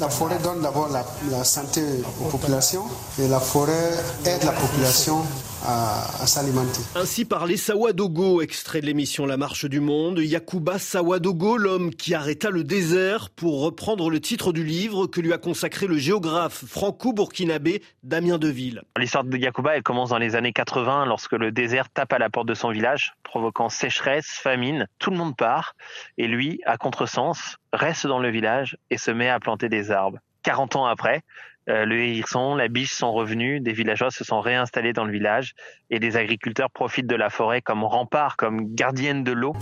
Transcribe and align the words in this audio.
La 0.00 0.08
forêt 0.08 0.38
donne 0.38 0.62
d'abord 0.62 0.88
la, 0.88 1.44
santé 1.44 1.82
aux 2.22 2.28
populations 2.30 2.84
et 3.18 3.28
la 3.28 3.38
forêt 3.38 3.92
aide 4.24 4.44
la 4.44 4.52
population 4.52 5.18
à, 5.66 6.22
à 6.22 6.26
s'alimenter. 6.26 6.80
Ainsi 6.94 7.24
parlait 7.24 7.56
Sawadogo, 7.56 8.42
extrait 8.42 8.80
de 8.80 8.86
l'émission 8.86 9.26
La 9.26 9.36
Marche 9.36 9.64
du 9.64 9.80
Monde. 9.80 10.18
Yakuba 10.18 10.78
Sawadogo, 10.78 11.56
l'homme 11.56 11.94
qui 11.94 12.14
arrêta 12.14 12.50
le 12.50 12.64
désert 12.64 13.30
pour 13.30 13.62
reprendre 13.62 14.10
le 14.10 14.20
titre 14.20 14.52
du 14.52 14.64
livre 14.64 15.06
que 15.06 15.20
lui 15.20 15.32
a 15.32 15.38
consacré 15.38 15.86
le 15.86 15.98
géographe 15.98 16.64
franco-burkinabé 16.66 17.82
Damien 18.02 18.38
Deville. 18.38 18.82
L'histoire 18.98 19.24
de 19.24 19.36
Yakuba, 19.36 19.76
elle 19.76 19.82
commence 19.82 20.10
dans 20.10 20.18
les 20.18 20.36
années 20.36 20.52
80 20.52 21.06
lorsque 21.06 21.32
le 21.32 21.52
désert 21.52 21.88
tape 21.90 22.12
à 22.12 22.18
la 22.18 22.30
porte 22.30 22.48
de 22.48 22.54
son 22.54 22.70
village, 22.70 23.14
provoquant 23.22 23.68
sécheresse, 23.68 24.26
famine. 24.26 24.86
Tout 24.98 25.10
le 25.10 25.16
monde 25.16 25.36
part 25.36 25.74
et 26.18 26.26
lui, 26.26 26.60
à 26.66 26.76
contresens, 26.76 27.56
reste 27.72 28.06
dans 28.06 28.18
le 28.18 28.30
village 28.30 28.76
et 28.90 28.98
se 28.98 29.10
met 29.10 29.28
à 29.28 29.40
planter 29.40 29.68
des 29.68 29.90
arbres. 29.90 30.18
40 30.42 30.76
ans 30.76 30.86
après, 30.86 31.22
euh, 31.68 31.84
le 31.84 32.00
hérisson, 32.00 32.54
la 32.54 32.68
biche 32.68 32.92
sont 32.92 33.12
revenus, 33.12 33.62
des 33.62 33.72
villageois 33.72 34.10
se 34.10 34.24
sont 34.24 34.40
réinstallés 34.40 34.92
dans 34.92 35.04
le 35.04 35.12
village 35.12 35.54
et 35.90 35.98
des 35.98 36.16
agriculteurs 36.16 36.70
profitent 36.70 37.06
de 37.06 37.16
la 37.16 37.30
forêt 37.30 37.60
comme 37.60 37.84
rempart, 37.84 38.36
comme 38.36 38.74
gardienne 38.74 39.24
de 39.24 39.32
l'eau. 39.32 39.54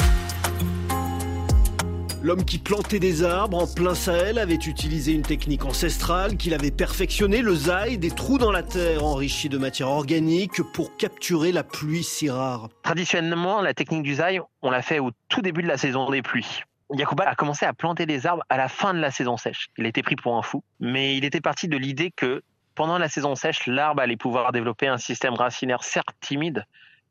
L'homme 2.21 2.45
qui 2.45 2.59
plantait 2.59 2.99
des 2.99 3.23
arbres 3.23 3.63
en 3.63 3.67
plein 3.73 3.95
Sahel 3.95 4.41
avait 4.41 4.55
utilisé 4.55 5.13
une 5.13 5.23
technique 5.23 5.65
ancestrale 5.65 6.37
qu'il 6.37 6.53
avait 6.53 6.73
perfectionnée, 6.73 7.43
le 7.43 7.55
zaï, 7.55 7.97
des 7.97 8.11
trous 8.11 8.39
dans 8.39 8.51
la 8.51 8.65
terre 8.65 9.05
enrichis 9.05 9.49
de 9.49 9.57
matière 9.57 9.89
organique 9.89 10.61
pour 10.73 10.97
capturer 10.97 11.53
la 11.53 11.63
pluie 11.63 12.03
si 12.03 12.29
rare. 12.29 12.71
Traditionnellement, 12.83 13.61
la 13.61 13.73
technique 13.73 14.03
du 14.03 14.15
zaï, 14.15 14.41
on 14.63 14.71
l'a 14.71 14.83
fait 14.83 14.99
au 14.99 15.13
tout 15.29 15.43
début 15.43 15.63
de 15.63 15.69
la 15.69 15.77
saison 15.77 16.11
des 16.11 16.23
pluies. 16.23 16.63
Yakuba 16.93 17.29
a 17.29 17.35
commencé 17.35 17.67
à 17.67 17.75
planter 17.75 18.07
des 18.07 18.27
arbres 18.27 18.45
à 18.49 18.57
la 18.57 18.69
fin 18.69 18.95
de 18.95 18.99
la 18.99 19.11
saison 19.11 19.37
sèche. 19.37 19.69
Il 19.77 19.87
était 19.87 20.03
pris 20.03 20.17
pour 20.17 20.37
un 20.37 20.43
fou, 20.43 20.63
mais 20.81 21.17
il 21.17 21.25
était 21.25 21.41
parti 21.41 21.69
de 21.69 21.77
l'idée 21.77 22.11
que 22.11 22.43
pendant 22.75 22.97
la 22.97 23.09
saison 23.09 23.35
sèche, 23.35 23.67
l'arbre 23.67 24.01
allait 24.01 24.17
pouvoir 24.17 24.53
développer 24.53 24.87
un 24.87 24.99
système 24.99 25.35
racinaire 25.35 25.83
certes 25.83 26.15
timide, 26.21 26.65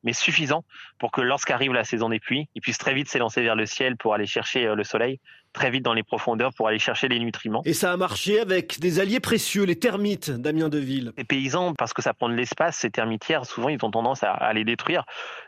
mais 0.03 0.13
suffisant 0.13 0.63
pour 0.97 1.11
que 1.11 1.21
lorsqu'arrive 1.21 1.73
la 1.73 1.83
saison 1.83 2.09
des 2.09 2.19
pluies, 2.19 2.47
il 2.55 2.61
puisse 2.61 2.77
très 2.77 2.93
vite 2.93 3.09
s'élancer 3.09 3.41
vers 3.41 3.55
le 3.55 3.65
ciel 3.65 3.97
pour 3.97 4.13
aller 4.13 4.25
chercher 4.25 4.73
le 4.73 4.83
soleil, 4.83 5.19
très 5.57 5.71
vite 5.71 5.83
dans 5.83 5.93
les 5.93 6.03
profondeurs 6.03 6.53
pour 6.53 6.67
aller 6.67 6.77
chercher 6.77 7.07
les 7.07 7.19
nutriments. 7.19 7.63
Et 7.65 7.73
ça 7.73 7.91
a 7.91 7.97
marché 7.97 8.39
avec 8.39 8.79
des 8.79 8.99
alliés 8.99 9.19
précieux, 9.19 9.63
les 9.63 9.75
termites, 9.75 10.29
Damien 10.29 10.69
Deville. 10.69 11.13
Les 11.17 11.23
paysans, 11.23 11.73
parce 11.73 11.93
que 11.93 12.03
ça 12.03 12.13
prend 12.13 12.29
de 12.29 12.35
l'espace, 12.35 12.77
ces 12.77 12.91
termitières, 12.91 13.45
souvent 13.45 13.69
ils 13.69 13.83
ont 13.83 13.89
tendance 13.89 14.23
à, 14.23 14.31
à 14.31 14.53
les 14.53 14.63
détruire. 14.63 15.03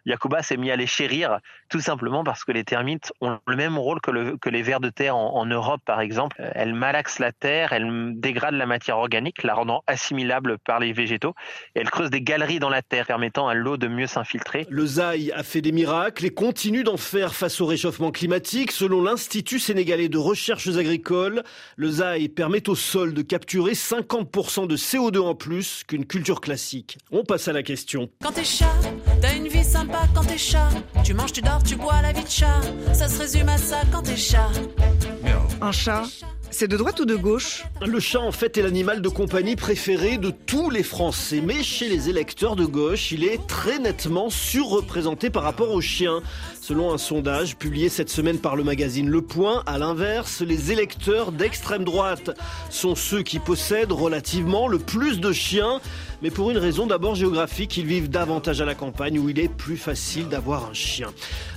Yakuba 0.06 0.42
s'est 0.42 0.58
mis 0.58 0.72
à 0.72 0.76
les 0.76 0.88
chérir, 0.88 1.38
tout 1.70 1.80
simplement 1.80 2.24
parce 2.24 2.44
que 2.44 2.52
les 2.52 2.64
termites 2.64 3.14
ont 3.22 3.38
le 3.46 3.56
même 3.56 3.78
rôle 3.78 4.02
que, 4.02 4.10
le, 4.10 4.38
que 4.38 4.50
les 4.50 4.64
vers 4.64 4.80
de 4.80 4.90
terre 4.90 5.16
en, 5.16 5.36
en, 5.36 5.46
Europe, 5.46 5.82
par 5.86 6.02
exemple. 6.02 6.38
Elles 6.56 6.74
malaxent 6.74 7.20
la 7.20 7.32
terre, 7.32 7.72
elles 7.72 8.14
dégradent 8.16 8.56
la 8.56 8.66
matière 8.66 8.98
organique, 8.98 9.44
la 9.44 9.54
rendant 9.54 9.84
assimilable 9.86 10.58
par 10.58 10.80
les 10.80 10.92
végétaux, 10.92 11.36
et 11.76 11.82
elles 11.82 11.92
creusent 11.92 12.10
des 12.10 12.22
galeries 12.22 12.60
dans 12.60 12.70
la 12.70 12.82
terre, 12.82 13.06
permettant 13.06 13.48
à 13.48 13.54
l'eau 13.54 13.78
de 13.78 13.88
mieux 13.88 14.08
s'infiltrer. 14.08 14.66
Le 14.70 14.86
Zaï 14.88 15.32
a 15.34 15.44
fait 15.44 15.62
des 15.62 15.72
miracles 15.72 16.26
et 16.26 16.32
continue 16.32 16.84
d'en 16.84 16.98
faire 16.98 17.36
face 17.36 17.62
au 17.62 17.68
réchauffement 17.68 18.10
climatique. 18.12 18.72
Selon 18.72 19.04
l'Institut 19.04 19.60
sénégalais 19.60 19.99
de 20.08 20.18
recherches 20.18 20.70
agricoles, 20.78 21.44
le 21.76 21.90
zaï 21.90 22.30
permet 22.30 22.70
au 22.70 22.76
sol 22.76 23.14
de 23.14 23.22
capturer 23.22 23.74
50% 23.74 24.68
de 24.68 24.78
CO2 24.78 25.20
en 25.20 25.36
plus 25.36 25.84
qu'une 25.86 26.06
culture 26.06 26.40
classique. 26.40 26.98
On 27.12 27.24
passe 27.24 27.48
à 27.48 27.54
la 27.54 27.64
question. 27.64 28.10
Quand 28.24 28.32
t'es 28.32 28.44
chat, 28.44 28.74
t'as 29.22 29.36
une 29.36 29.48
vie 29.48 29.64
sympa 29.64 30.08
quand 30.14 30.24
t'es 30.24 30.38
chat. 30.38 30.70
Tu 31.04 31.14
manges, 31.14 31.34
tu 31.34 31.42
dors, 31.42 31.64
tu 31.64 31.76
bois 31.76 32.02
la 32.02 32.14
vie 32.14 32.24
de 32.24 32.30
chat. 32.30 32.62
Ça 32.94 33.08
se 33.10 33.20
résume 33.20 33.50
à 33.50 33.58
ça 33.58 33.82
quand 33.92 34.04
t'es 34.04 34.16
chat. 34.16 34.50
Un 35.62 35.72
chat 35.72 36.04
c'est 36.52 36.68
de 36.68 36.78
droite 36.78 37.00
ou 37.00 37.06
de 37.06 37.16
gauche 37.16 37.66
Le 37.86 38.00
chat, 38.00 38.20
en 38.20 38.32
fait, 38.32 38.58
est 38.58 38.62
l'animal 38.62 39.02
de 39.02 39.10
compagnie 39.10 39.56
préféré 39.56 40.18
de 40.18 40.32
tous 40.32 40.70
les 40.70 40.84
Français. 40.84 41.42
Mais 41.46 41.64
chez 41.64 41.90
les 41.90 42.10
électeurs 42.10 42.56
de 42.56 42.66
gauche, 42.66 43.12
il 43.12 43.24
est 43.24 43.46
très 43.48 43.80
nettement 43.80 44.30
surreprésenté 44.30 45.30
par 45.30 45.44
rapport 45.44 45.72
au 45.72 45.82
chien. 45.82 46.22
Selon 46.62 46.94
un 46.94 46.98
sondage 46.98 47.56
publié 47.56 47.90
cette 47.90 48.10
semaine 48.10 48.38
par 48.38 48.56
le 48.56 48.64
magazine 48.64 49.10
Le 49.10 49.22
Point, 49.22 49.64
à 49.66 49.78
l'inverse, 49.78 50.42
les 50.42 50.72
électeurs 50.72 51.32
d'extrême 51.32 51.84
droite 51.84 52.32
sont 52.70 52.96
ceux 52.96 53.24
qui 53.24 53.40
possèdent 53.40 53.92
relativement 53.92 54.68
le 54.68 54.78
plus 54.78 55.20
de 55.20 55.32
chiens. 55.32 55.80
Mais 56.22 56.30
pour 56.32 56.52
une 56.52 56.58
raison 56.58 56.86
d'abord 56.86 57.16
géographique, 57.16 57.78
ils 57.78 57.86
vivent 57.86 58.10
davantage 58.10 58.62
à 58.62 58.66
la 58.66 58.76
campagne 58.76 59.18
où 59.20 59.30
il 59.30 59.40
est 59.40 59.48
plus 59.48 59.78
facile 59.78 60.28
d'avoir 60.28 60.70
un 60.70 60.74
chien. 60.74 61.12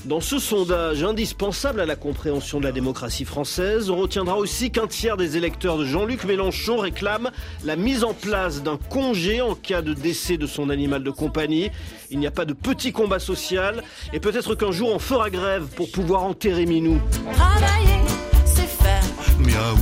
Dans 0.05 0.21
ce 0.21 0.39
sondage 0.39 1.03
indispensable 1.03 1.81
à 1.81 1.87
la 1.87 1.97
compréhension 1.97 2.61
de 2.61 2.65
la 2.65 2.73
démocratie 2.73 3.25
française, 3.25 3.91
on 3.91 3.97
retiendra 3.97 4.39
aussi 4.39 4.71
qu'un 4.71 4.87
tiers 4.93 5.17
des 5.17 5.39
électeurs 5.39 5.79
de 5.79 5.87
Jean-Luc 5.87 6.25
Mélenchon 6.25 6.77
réclament 6.77 7.31
la 7.65 7.77
mise 7.77 8.05
en 8.05 8.13
place 8.13 8.63
d'un 8.63 8.77
congé 8.77 9.41
en 9.41 9.55
cas 9.55 9.81
de 9.81 9.95
décès 9.95 10.37
de 10.37 10.47
son 10.47 10.69
animal 10.69 11.03
de 11.03 11.11
compagnie. 11.11 11.71
Il 12.11 12.19
n'y 12.19 12.27
a 12.27 12.31
pas 12.31 12.45
de 12.45 12.53
petit 12.53 12.93
combat 12.93 13.19
social 13.19 13.83
et 14.13 14.21
peut-être 14.21 14.55
qu'un 14.55 14.71
jour 14.71 14.93
on 14.95 14.99
fera 14.99 15.31
grève 15.31 15.65
pour 15.75 15.91
pouvoir 15.91 16.25
enterrer 16.25 16.67
Minou. 16.67 17.01
Travailler, 17.33 18.01
c'est 18.45 18.69
faire. 18.69 19.03
Miaou. 19.39 19.79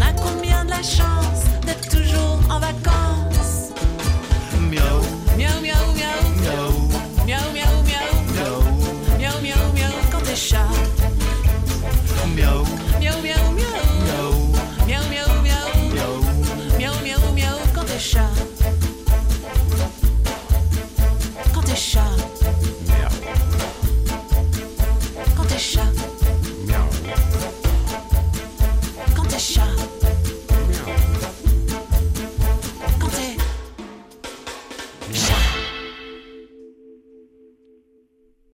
A 0.00 0.12
combien 0.12 0.64
de 0.64 0.70
la 0.70 0.82
chance 0.82 1.42
d'être 1.66 1.88
toujours 1.90 2.38
en 2.48 2.60
vacances? 2.60 2.97